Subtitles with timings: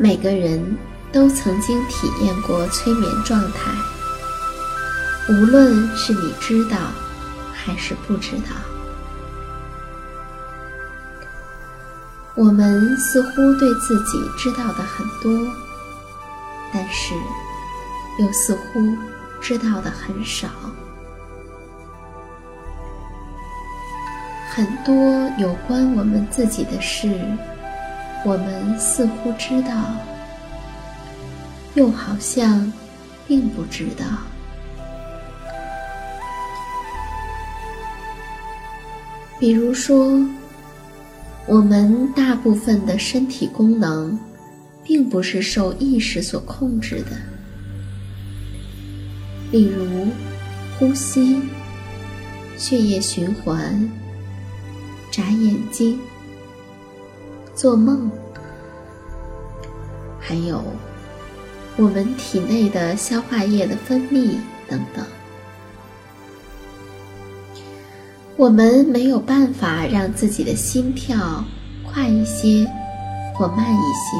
[0.00, 0.78] 每个人
[1.12, 3.72] 都曾经体验过催眠状态，
[5.28, 6.76] 无论是你知道
[7.52, 8.54] 还是不知道。
[12.36, 15.52] 我们似乎对自己知道的很多，
[16.72, 17.12] 但是
[18.20, 18.96] 又似乎
[19.40, 20.46] 知道的很少。
[24.48, 24.94] 很多
[25.38, 27.20] 有关我们自己的事。
[28.24, 29.72] 我们似乎知道，
[31.74, 32.70] 又好像
[33.26, 34.04] 并不知道。
[39.38, 40.20] 比如说，
[41.46, 44.18] 我们大部分的身体功能，
[44.84, 47.16] 并不是受意识所控制的，
[49.52, 50.08] 例如
[50.76, 51.40] 呼吸、
[52.56, 53.88] 血液循环、
[55.10, 55.98] 眨眼睛。
[57.58, 58.08] 做梦，
[60.20, 60.62] 还有
[61.76, 64.36] 我们体内的消化液的分泌
[64.68, 65.04] 等等，
[68.36, 71.44] 我们没有办法让自己的心跳
[71.84, 72.64] 快一些
[73.34, 74.16] 或慢一些，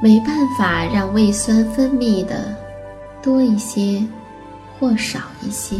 [0.00, 2.56] 没办法让胃酸分泌的
[3.22, 4.02] 多一些
[4.80, 5.76] 或少一些。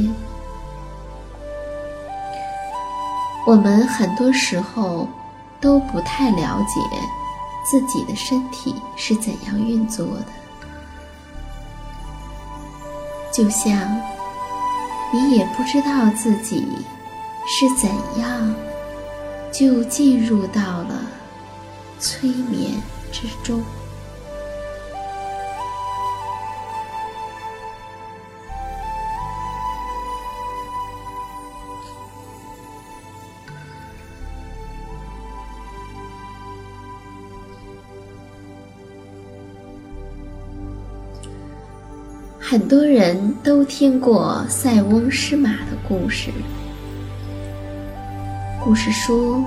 [3.47, 5.09] 我们很多时候。
[5.61, 6.81] 都不太了解
[7.65, 10.27] 自己的身体是怎样运作的，
[13.33, 14.01] 就像
[15.13, 16.67] 你也不知道自己
[17.47, 17.89] 是怎
[18.21, 18.55] 样
[19.53, 21.01] 就进入到了
[21.99, 22.73] 催眠
[23.11, 23.63] 之中。
[42.49, 46.31] 很多人都听过塞翁失马的故事。
[48.63, 49.43] 故事说，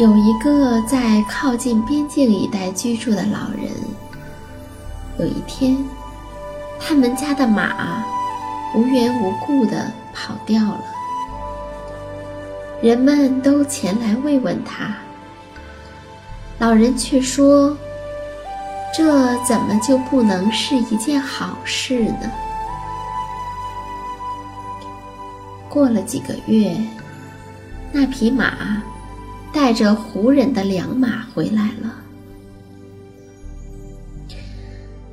[0.00, 3.70] 有一个在靠近边境一带居住的老人。
[5.20, 5.78] 有一天，
[6.80, 8.02] 他们家的马
[8.74, 10.80] 无缘无故的跑掉了，
[12.82, 14.92] 人们都前来慰问他，
[16.58, 17.76] 老人却说。
[18.92, 22.30] 这怎么就不能是一件好事呢？
[25.68, 26.76] 过了几个月，
[27.92, 28.82] 那匹马
[29.52, 31.94] 带着胡人的良马回来了，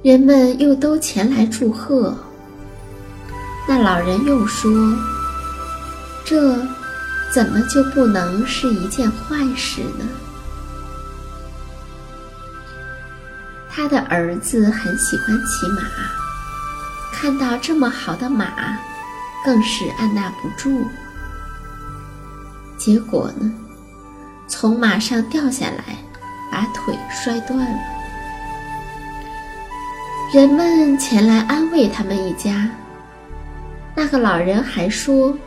[0.01, 2.17] 人们又都前来祝贺。
[3.67, 4.71] 那老人又说
[6.25, 6.57] ：“这
[7.31, 10.07] 怎么就不能是一件坏事呢？”
[13.77, 15.83] 他的儿子很喜欢骑马，
[17.13, 18.75] 看到这么好的马，
[19.45, 20.83] 更是按捺不住。
[22.75, 23.53] 结果呢，
[24.47, 25.95] 从马上掉下来，
[26.51, 27.79] 把腿摔断了。
[30.33, 32.67] 人们前来安慰他们一家。
[33.93, 35.37] 那个老人还说：“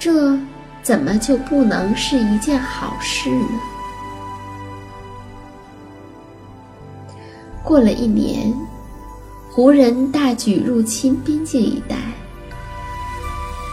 [0.00, 0.34] 这
[0.82, 3.48] 怎么就不能是一件好事呢？”
[7.68, 8.50] 过了一年，
[9.50, 11.96] 胡人大举入侵边境一带，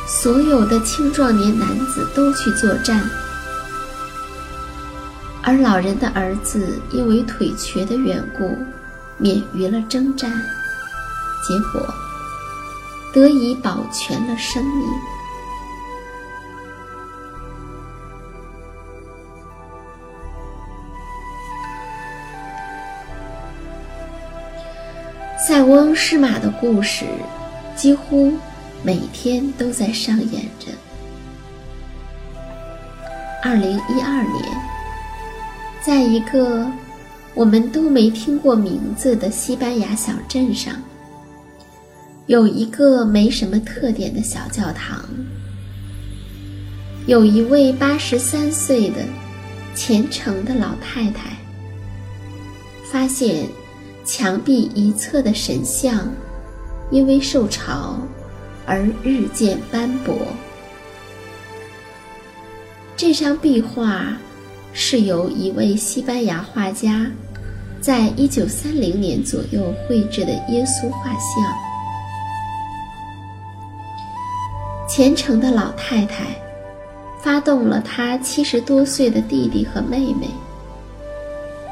[0.05, 3.09] 所有的青壮年男子都去作战，
[5.41, 8.43] 而老人的儿子因为腿瘸的缘故，
[9.17, 10.29] 免于了征战，
[11.47, 11.81] 结果
[13.13, 14.85] 得以保全了生命。
[25.37, 27.05] 塞翁失马的故事，
[27.75, 28.33] 几乎
[28.81, 30.67] 每天都在上演着。
[33.43, 34.43] 二零一二年，
[35.85, 36.65] 在一个
[37.33, 40.73] 我们都没听过名字的西班牙小镇上，
[42.27, 45.03] 有一个没什么特点的小教堂，
[47.07, 49.01] 有一位八十三岁的
[49.75, 51.37] 虔诚的老太太，
[52.89, 53.45] 发现。
[54.05, 56.07] 墙壁一侧的神像，
[56.91, 57.97] 因为受潮
[58.65, 60.15] 而日渐斑驳。
[62.95, 64.15] 这张壁画
[64.73, 67.07] 是由一位西班牙画家
[67.81, 71.53] 在一九三零年左右绘制的耶稣画像。
[74.87, 76.25] 虔诚的老太太
[77.21, 80.29] 发动了她七十多岁的弟弟和妹妹，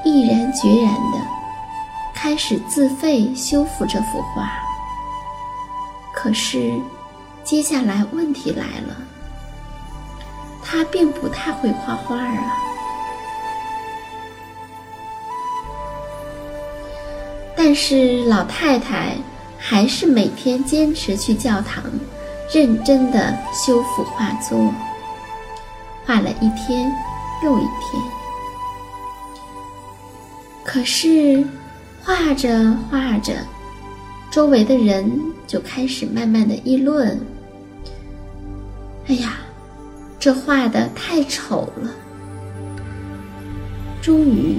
[0.03, 1.42] 毅然决然的。
[2.23, 4.49] 开始自费修复这幅画，
[6.13, 6.71] 可是，
[7.43, 8.95] 接下来问题来了。
[10.63, 12.53] 他并不太会画画啊。
[17.57, 19.17] 但是老太太
[19.57, 21.83] 还是每天坚持去教堂，
[22.53, 24.73] 认真的修复画作，
[26.05, 26.89] 画了一天
[27.43, 28.01] 又一天。
[30.63, 31.45] 可是。
[32.05, 33.33] 画着画着，
[34.29, 35.09] 周围的人
[35.47, 37.17] 就开始慢慢的议论
[39.07, 39.38] ：“哎呀，
[40.19, 41.89] 这画的太丑了。”
[44.03, 44.57] 终于，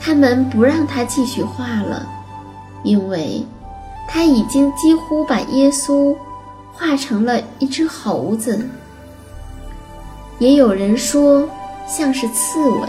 [0.00, 2.08] 他们不让他继续画了，
[2.82, 3.44] 因为
[4.08, 6.16] 他已经几乎把耶稣
[6.72, 8.66] 画成了一只猴子。
[10.38, 11.46] 也有人说，
[11.86, 12.88] 像是刺猬。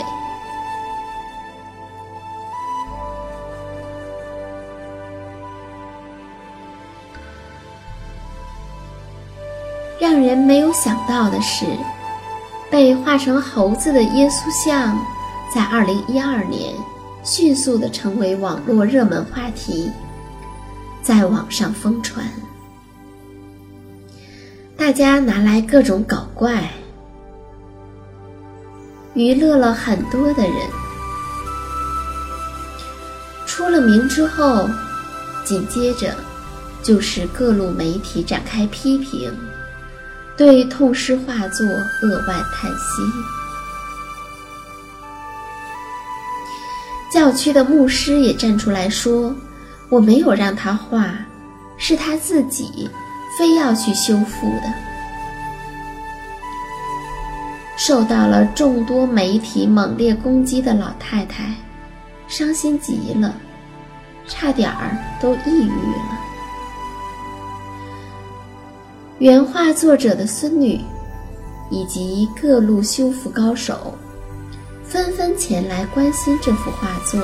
[10.36, 11.66] 没有想到的是，
[12.70, 15.00] 被画成猴子的耶稣像，
[15.54, 16.74] 在二零一二年
[17.24, 19.92] 迅速的成为网络热门话题，
[21.02, 22.26] 在网上疯传，
[24.76, 26.70] 大家拿来各种搞怪，
[29.14, 30.56] 娱乐了很多的人。
[33.46, 34.68] 出了名之后，
[35.46, 36.14] 紧接着
[36.84, 39.34] 就是各路媒体展开批评。
[40.38, 41.66] 对痛失画作
[42.02, 43.02] 扼腕叹息。
[47.12, 49.34] 教区的牧师也站出来说
[49.90, 51.16] ：“我没有让他画，
[51.78, 52.90] 是他自己
[53.38, 54.68] 非要去修复的。”
[57.78, 61.54] 受到了众多媒体猛烈攻击的老太太，
[62.28, 63.34] 伤心极了，
[64.28, 66.20] 差点儿都抑郁了。
[69.20, 70.78] 原画作者的孙女，
[71.72, 73.94] 以及各路修复高手，
[74.84, 77.22] 纷纷前来关心这幅画作，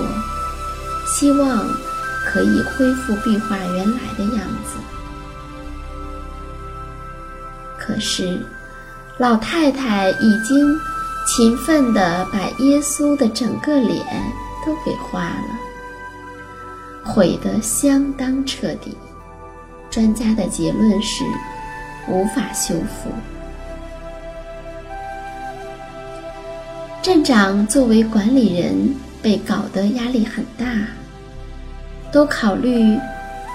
[1.06, 1.68] 希望
[2.26, 4.80] 可以恢复壁画原来的样子。
[7.78, 8.40] 可是，
[9.18, 10.74] 老太太已经
[11.28, 14.00] 勤奋地把耶稣的整个脸
[14.66, 15.44] 都给画了，
[17.04, 18.98] 毁得相当彻底。
[19.90, 21.26] 专家的结论是
[22.12, 23.10] 无法修复。
[27.02, 30.66] 镇长作为管理人，被搞得压力很大，
[32.12, 33.00] 都考虑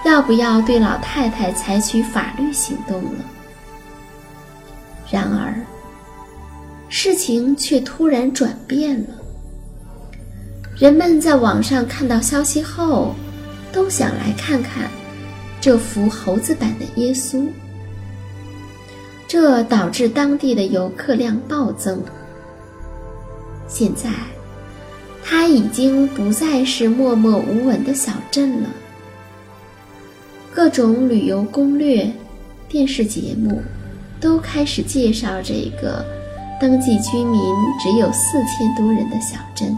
[0.04, 3.20] 要不要对老太太采取法律行动了。
[5.08, 5.54] 然而，
[6.88, 9.10] 事情却突然转变了。
[10.76, 13.14] 人们在网上看到消息后，
[13.72, 14.90] 都想来看看
[15.60, 17.46] 这幅猴子版的耶稣，
[19.28, 22.00] 这导致当地的游客量暴增。
[23.68, 24.10] 现在，
[25.24, 28.68] 它已经不再是默默无闻的小镇了。
[30.54, 32.10] 各种旅游攻略、
[32.68, 33.60] 电视节目
[34.20, 36.04] 都开始介绍这个
[36.60, 37.40] 登记居民
[37.82, 39.76] 只有四千多人的小镇。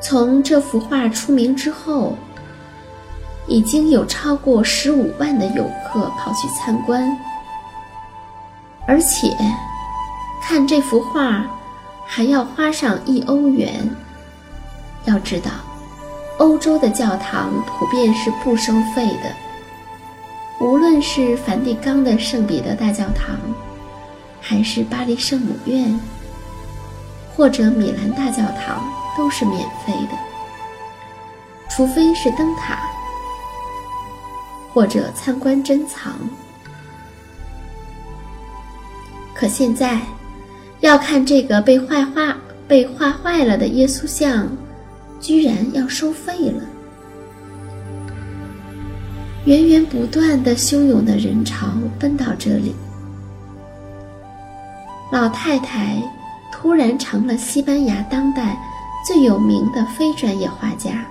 [0.00, 2.16] 从这幅画出名之后，
[3.50, 7.18] 已经有超过十五万的游客跑去参观，
[8.86, 9.36] 而且。
[10.42, 11.44] 看这幅画，
[12.06, 13.88] 还要花上一欧元。
[15.04, 15.50] 要知道，
[16.38, 19.32] 欧洲的教堂普遍是不收费的，
[20.58, 23.36] 无论是梵蒂冈的圣彼得大教堂，
[24.40, 26.00] 还是巴黎圣母院，
[27.36, 28.82] 或者米兰大教堂，
[29.16, 30.18] 都是免费的，
[31.68, 32.80] 除非是灯塔，
[34.72, 36.14] 或者参观珍藏。
[39.34, 40.00] 可现在。
[40.80, 42.34] 要看这个被坏画、
[42.66, 44.48] 被画坏了的耶稣像，
[45.20, 46.62] 居然要收费了。
[49.44, 51.66] 源源不断的汹涌的人潮
[51.98, 52.74] 奔到这里，
[55.12, 56.02] 老太太
[56.50, 58.58] 突然成了西班牙当代
[59.06, 61.04] 最有名的非专业画家。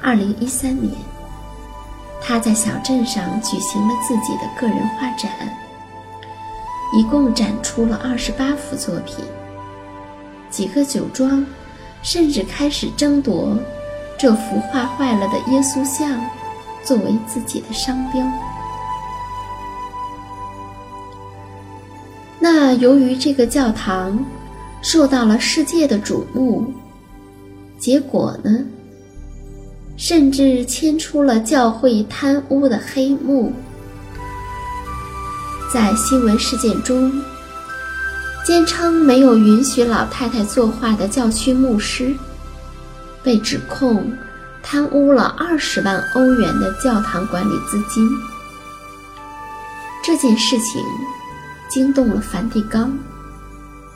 [0.00, 0.94] 二零一三年，
[2.20, 5.30] 他在小镇上举行了自己的个人画展。
[6.92, 9.24] 一共展出了二十八幅作品，
[10.50, 11.46] 几个酒庄
[12.02, 13.56] 甚至开始争夺
[14.18, 16.20] 这幅画坏了的耶稣像
[16.82, 18.26] 作为自己的商标。
[22.40, 24.18] 那由于这个教堂
[24.82, 26.72] 受到了世界的瞩目，
[27.78, 28.64] 结果呢，
[30.00, 33.52] 甚至牵出了教会贪污的黑幕。
[35.70, 37.12] 在新闻事件中，
[38.46, 42.14] 坚称没有允许老太太作画的教区牧师，
[43.22, 44.10] 被指控
[44.62, 48.08] 贪污了二十万欧元的教堂管理资金。
[50.02, 50.82] 这件事情
[51.68, 52.98] 惊动了梵蒂冈，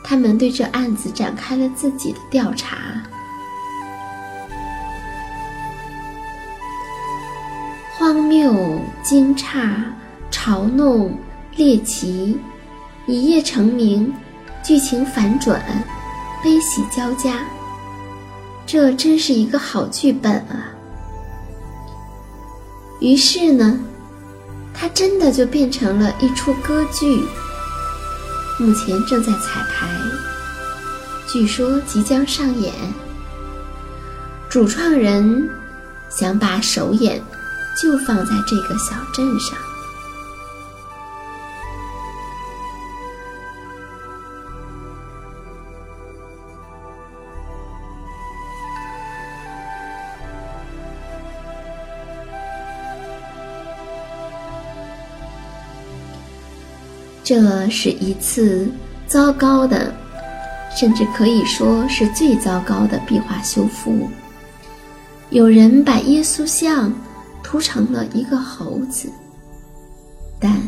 [0.03, 2.77] 他们对这案子展开了自己的调查。
[8.05, 9.83] 荒谬、惊诧、
[10.31, 11.19] 嘲弄。
[11.57, 12.39] 猎奇，
[13.07, 14.13] 一夜成名，
[14.63, 15.65] 剧情反转，
[16.43, 17.43] 悲喜交加。
[18.67, 20.69] 这真是一个好剧本啊！
[23.01, 23.81] 于是呢，
[24.75, 27.23] 它真的就变成了一出歌剧，
[28.61, 29.89] 目前正在彩排，
[31.27, 32.71] 据说即将上演。
[34.51, 35.49] 主创人
[36.11, 37.23] 想把首演
[37.81, 39.57] 就放在这个小镇上。
[57.27, 58.71] 这是一次
[59.07, 59.95] 糟糕的，
[60.79, 64.11] 甚至可以说是最糟糕的壁画修复。
[65.31, 66.93] 有人把耶稣像
[67.55, 69.09] 涂成了一个猴子，
[70.41, 70.61] 但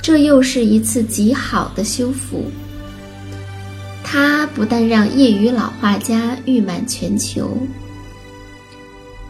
[0.00, 2.44] 这又是一次极好的修复。
[4.02, 7.58] 它不但让业余老画家誉满全球，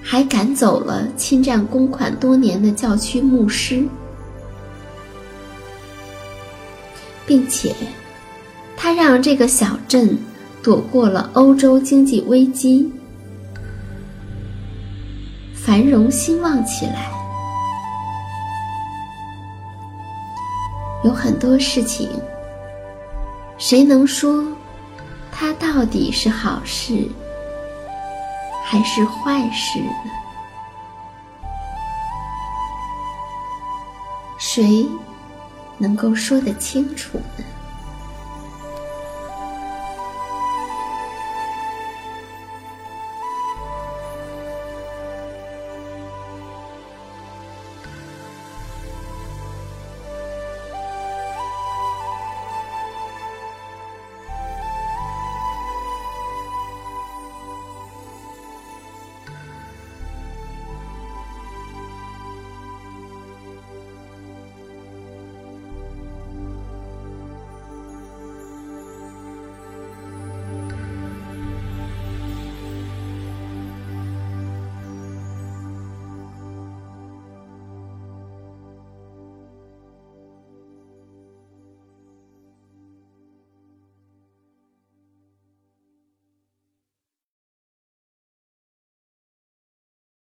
[0.01, 3.85] 还赶走了侵占公款多年的教区牧师。
[7.27, 7.75] 并且，
[8.77, 10.17] 他让这个小镇
[10.63, 12.89] 躲过了欧洲经济危机，
[15.65, 17.09] 繁荣兴旺起来。
[21.05, 22.11] 有很多事情，
[23.59, 24.45] 谁能说
[25.31, 27.09] 它到底是好事
[28.65, 30.11] 还是坏事呢？
[34.39, 34.87] 谁？
[35.79, 37.45] 能够说得清楚呢？